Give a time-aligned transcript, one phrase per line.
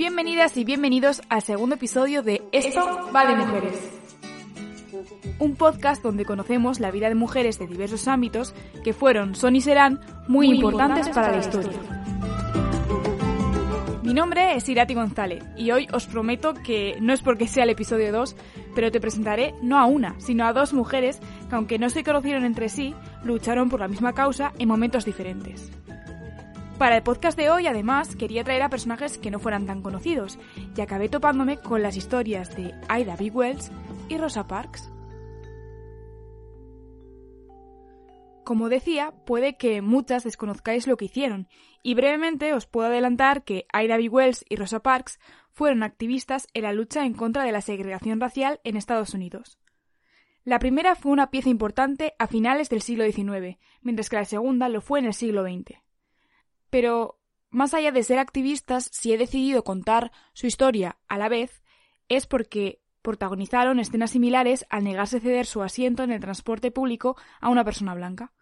[0.00, 4.00] Bienvenidas y bienvenidos al segundo episodio de Esto va de mujeres.
[5.38, 9.60] Un podcast donde conocemos la vida de mujeres de diversos ámbitos que fueron, son y
[9.60, 11.78] serán muy, importantes, para, la historia.
[14.02, 17.70] Mi nombre es Irati González y hoy os prometo que no es porque sea el
[17.70, 18.36] episodio 2,
[18.74, 22.46] pero te presentaré no a una, sino a dos mujeres que aunque no se conocieron
[22.46, 25.70] entre sí, lucharon por la misma causa en momentos diferentes.
[26.80, 30.38] Para el podcast de hoy, además, quería traer a personajes que no fueran tan conocidos,
[30.74, 33.30] y acabé topándome con las historias de Ida B.
[33.30, 33.70] Wells
[34.08, 34.90] y Rosa Parks.
[38.44, 41.48] Como decía, puede que muchas desconozcáis lo que hicieron,
[41.82, 44.08] y brevemente os puedo adelantar que Ida B.
[44.08, 45.20] Wells y Rosa Parks
[45.50, 49.58] fueron activistas en la lucha en contra de la segregación racial en Estados Unidos.
[50.44, 54.70] La primera fue una pieza importante a finales del siglo XIX, mientras que la segunda
[54.70, 55.78] lo fue en el siglo XX.
[56.70, 57.20] Pero,
[57.50, 61.62] más allá de ser activistas, si he decidido contar su historia a la vez,
[62.08, 67.48] es porque protagonizaron escenas similares al negarse ceder su asiento en el transporte público a
[67.48, 68.32] una persona blanca.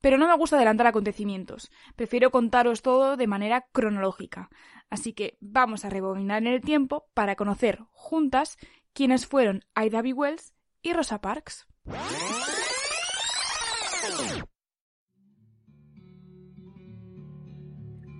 [0.00, 4.50] Pero no me gusta adelantar acontecimientos, prefiero contaros todo de manera cronológica,
[4.90, 8.58] así que vamos a rebobinar en el tiempo para conocer juntas
[8.92, 10.12] quiénes fueron Ida B.
[10.12, 11.66] Wells y Rosa Parks.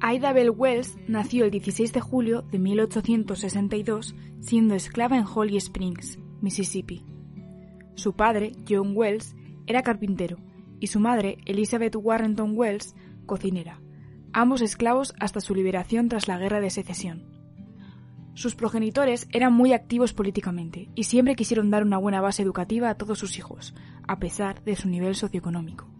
[0.06, 6.18] Ida Bell Wells nació el 16 de julio de 1862 siendo esclava en Holly Springs,
[6.42, 7.06] Mississippi.
[7.94, 9.34] Su padre, John Wells,
[9.66, 10.36] era carpintero
[10.78, 13.80] y su madre, Elizabeth Warrenton Wells, cocinera,
[14.34, 17.24] ambos esclavos hasta su liberación tras la Guerra de Secesión.
[18.34, 22.96] Sus progenitores eran muy activos políticamente y siempre quisieron dar una buena base educativa a
[22.96, 23.74] todos sus hijos,
[24.06, 25.93] a pesar de su nivel socioeconómico.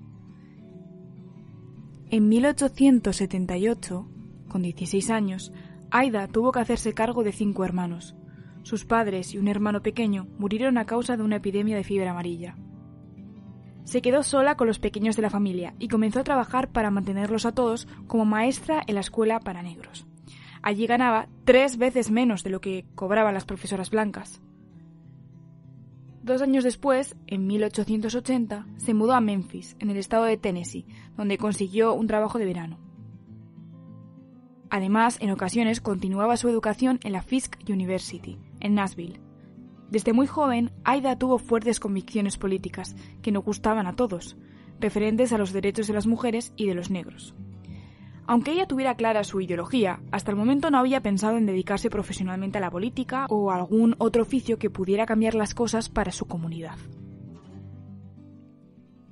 [2.15, 4.09] En 1878,
[4.47, 5.53] con 16 años,
[5.91, 8.15] Aida tuvo que hacerse cargo de cinco hermanos.
[8.63, 12.57] Sus padres y un hermano pequeño murieron a causa de una epidemia de fiebre amarilla.
[13.83, 17.47] Se quedó sola con los pequeños de la familia y comenzó a trabajar para mantenerlos
[17.47, 20.07] a todos como maestra en la escuela para negros.
[20.63, 24.41] Allí ganaba tres veces menos de lo que cobraban las profesoras blancas.
[26.25, 30.87] Dos años después, en 1880, se mudó a Memphis, en el estado de Tennessee,
[31.19, 32.79] donde consiguió un trabajo de verano.
[34.71, 39.21] Además, en ocasiones continuaba su educación en la Fisk University, en Nashville.
[39.91, 44.39] Desde muy joven, Aida tuvo fuertes convicciones políticas que no gustaban a todos,
[44.81, 47.35] referentes a los derechos de las mujeres y de los negros.
[48.27, 52.59] Aunque ella tuviera clara su ideología, hasta el momento no había pensado en dedicarse profesionalmente
[52.59, 56.27] a la política o a algún otro oficio que pudiera cambiar las cosas para su
[56.27, 56.79] comunidad.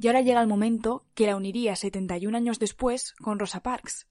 [0.01, 4.09] Y ahora llega el momento que la uniría 71 años después con Rosa Parks.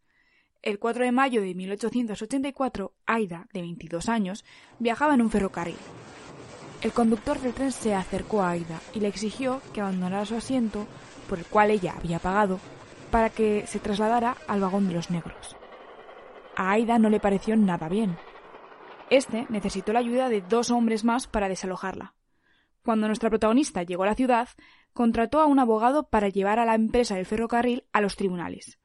[0.61, 4.45] El 4 de mayo de 1884, Aida, de 22 años,
[4.77, 5.75] viajaba en un ferrocarril.
[6.81, 10.85] El conductor del tren se acercó a Aida y le exigió que abandonara su asiento,
[11.27, 12.59] por el cual ella había pagado,
[13.11, 15.55] para que se trasladara al vagón de los negros.
[16.55, 18.17] A Aida no le pareció nada bien.
[19.09, 22.15] Este necesitó la ayuda de dos hombres más para desalojarla.
[22.83, 24.49] Cuando nuestra protagonista llegó a la ciudad,
[24.93, 28.79] contrató a un abogado para llevar a la empresa del ferrocarril a los tribunales.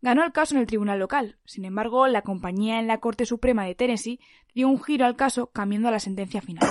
[0.00, 1.38] Ganó el caso en el tribunal local.
[1.44, 4.20] Sin embargo, la compañía en la Corte Suprema de Tennessee
[4.54, 6.68] dio un giro al caso cambiando la sentencia final.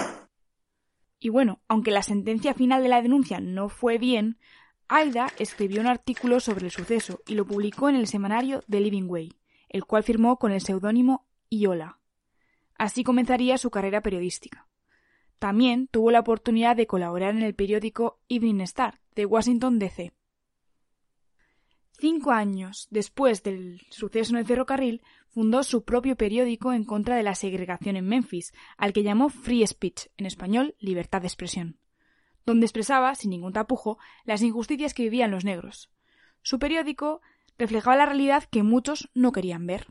[1.18, 4.38] Y bueno, aunque la sentencia final de la denuncia no fue bien,
[4.94, 9.08] Aida escribió un artículo sobre el suceso y lo publicó en el semanario The Living
[9.08, 9.32] Way,
[9.70, 12.02] el cual firmó con el seudónimo Iola.
[12.78, 14.68] Así comenzaría su carrera periodística.
[15.40, 20.12] También tuvo la oportunidad de colaborar en el periódico Evening Star de Washington, D.C.
[21.98, 27.24] Cinco años después del suceso en el ferrocarril, fundó su propio periódico en contra de
[27.24, 31.81] la segregación en Memphis, al que llamó Free Speech, en español Libertad de Expresión
[32.46, 35.92] donde expresaba, sin ningún tapujo, las injusticias que vivían los negros.
[36.42, 37.22] Su periódico
[37.58, 39.88] reflejaba la realidad que muchos no querían ver.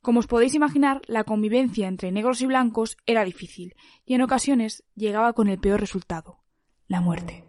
[0.00, 4.84] Como os podéis imaginar, la convivencia entre negros y blancos era difícil, y en ocasiones
[4.94, 6.42] llegaba con el peor resultado,
[6.88, 7.44] la muerte.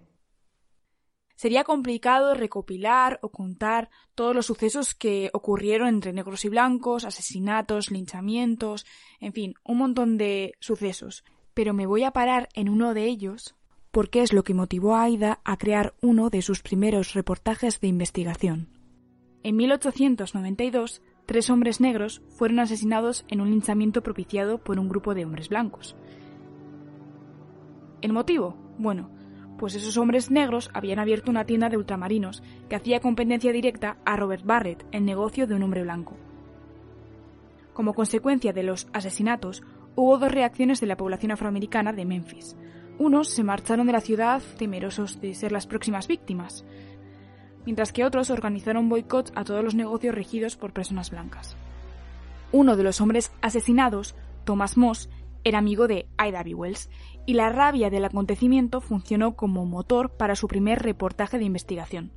[1.35, 7.89] Sería complicado recopilar o contar todos los sucesos que ocurrieron entre negros y blancos, asesinatos,
[7.89, 8.85] linchamientos,
[9.19, 13.55] en fin, un montón de sucesos pero me voy a parar en uno de ellos
[13.91, 17.87] porque es lo que motivó a Aida a crear uno de sus primeros reportajes de
[17.87, 18.69] investigación.
[19.43, 25.25] En 1892, tres hombres negros fueron asesinados en un linchamiento propiciado por un grupo de
[25.25, 25.95] hombres blancos.
[28.01, 28.57] ¿El motivo?
[28.79, 29.11] Bueno,
[29.59, 34.17] pues esos hombres negros habían abierto una tienda de ultramarinos que hacía competencia directa a
[34.17, 36.17] Robert Barrett, el negocio de un hombre blanco.
[37.73, 39.63] Como consecuencia de los asesinatos,
[39.95, 42.55] hubo dos reacciones de la población afroamericana de Memphis.
[42.97, 46.65] Unos se marcharon de la ciudad temerosos de ser las próximas víctimas,
[47.65, 51.55] mientras que otros organizaron boicots a todos los negocios regidos por personas blancas.
[52.51, 55.09] Uno de los hombres asesinados, Thomas Moss,
[55.43, 56.53] era amigo de Ida B.
[56.53, 56.89] Wells,
[57.25, 62.11] y la rabia del acontecimiento funcionó como motor para su primer reportaje de investigación,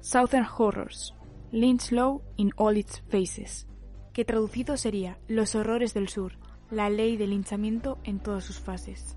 [0.00, 1.14] Southern Horrors,
[1.50, 3.66] Lynch Law in All Its Faces,
[4.12, 6.38] que traducido sería Los horrores del sur,
[6.70, 9.16] la ley del linchamiento en todas sus fases,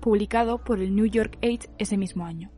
[0.00, 2.50] publicado por el New York Age ese mismo año.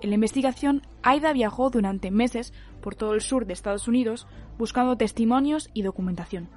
[0.00, 4.26] En la investigación, Aida viajó durante meses por todo el sur de Estados Unidos
[4.58, 6.48] buscando testimonios y documentación.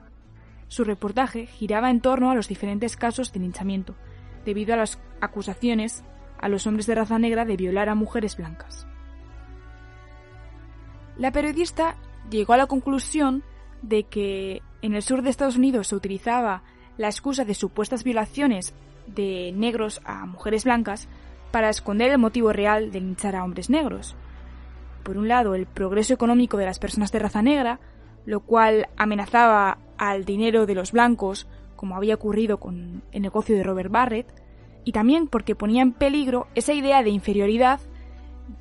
[0.67, 3.95] Su reportaje giraba en torno a los diferentes casos de linchamiento,
[4.45, 6.03] debido a las acusaciones
[6.39, 8.87] a los hombres de raza negra de violar a mujeres blancas.
[11.17, 11.95] La periodista
[12.29, 13.43] llegó a la conclusión
[13.81, 16.63] de que en el sur de Estados Unidos se utilizaba
[16.97, 18.73] la excusa de supuestas violaciones
[19.07, 21.07] de negros a mujeres blancas
[21.51, 24.15] para esconder el motivo real de linchar a hombres negros.
[25.03, 27.79] Por un lado, el progreso económico de las personas de raza negra,
[28.25, 33.63] lo cual amenazaba al dinero de los blancos, como había ocurrido con el negocio de
[33.63, 34.33] Robert Barrett,
[34.83, 37.79] y también porque ponía en peligro esa idea de inferioridad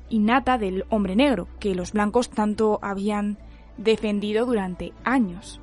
[0.09, 3.37] innata del hombre negro, que los blancos tanto habían
[3.77, 5.61] defendido durante años.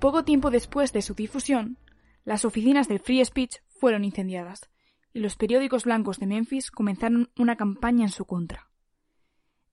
[0.00, 1.76] Poco tiempo después de su difusión,
[2.24, 4.70] las oficinas del Free Speech fueron incendiadas,
[5.12, 8.68] y los periódicos blancos de Memphis comenzaron una campaña en su contra.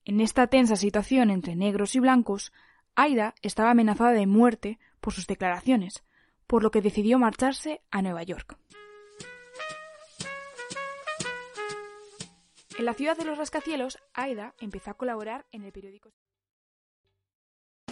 [0.03, 2.53] En esta tensa situación entre negros y blancos,
[2.95, 6.03] Aida estaba amenazada de muerte por sus declaraciones,
[6.47, 8.57] por lo que decidió marcharse a Nueva York.
[12.79, 16.11] En la ciudad de los rascacielos, Aida empezó a colaborar en el periódico.